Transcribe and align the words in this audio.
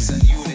You. 0.00 0.40
a 0.46 0.49